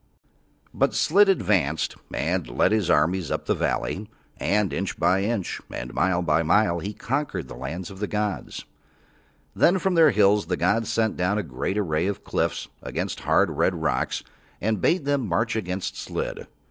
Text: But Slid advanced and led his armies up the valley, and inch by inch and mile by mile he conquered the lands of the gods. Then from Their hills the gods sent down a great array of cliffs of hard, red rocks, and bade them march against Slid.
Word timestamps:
But 0.73 0.95
Slid 0.95 1.29
advanced 1.29 1.95
and 2.11 2.47
led 2.49 2.71
his 2.71 2.89
armies 2.89 3.29
up 3.29 3.45
the 3.45 3.53
valley, 3.53 4.09
and 4.37 4.73
inch 4.73 4.97
by 4.97 5.21
inch 5.21 5.61
and 5.71 5.93
mile 5.93 6.23
by 6.23 6.41
mile 6.41 6.79
he 6.79 6.91
conquered 6.91 7.47
the 7.47 7.53
lands 7.53 7.91
of 7.91 7.99
the 7.99 8.07
gods. 8.07 8.65
Then 9.55 9.77
from 9.77 9.93
Their 9.93 10.09
hills 10.09 10.47
the 10.47 10.57
gods 10.57 10.91
sent 10.91 11.17
down 11.17 11.37
a 11.37 11.43
great 11.43 11.77
array 11.77 12.07
of 12.07 12.23
cliffs 12.23 12.67
of 12.81 13.09
hard, 13.19 13.51
red 13.51 13.75
rocks, 13.75 14.23
and 14.59 14.81
bade 14.81 15.05
them 15.05 15.27
march 15.27 15.55
against 15.55 15.95
Slid. 15.95 16.47